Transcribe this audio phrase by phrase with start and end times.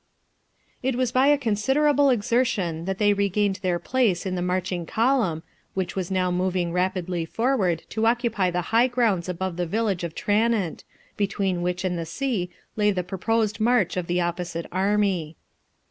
[0.81, 5.43] It was by a considerable exertion that they regained their place in the marching column,
[5.75, 10.15] which was now moving rapidly forward to occupy the high grounds above the village of
[10.15, 10.83] Tranent,
[11.17, 15.35] between which and the sea lay the purposed march of the opposite army.